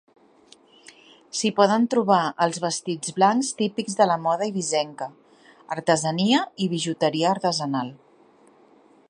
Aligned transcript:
S'hi 1.39 1.51
poden 1.59 1.83
trobar 1.93 2.21
els 2.45 2.57
vestits 2.63 3.13
blancs 3.19 3.51
típics 3.61 3.99
de 4.01 4.09
la 4.13 4.17
moda 4.25 4.47
eivissenca, 4.49 5.11
artesania 5.77 6.43
i 6.67 6.71
bijuteria 6.77 7.31
artesanal. 7.39 7.95